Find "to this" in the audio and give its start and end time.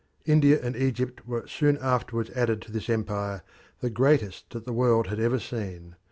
2.63-2.89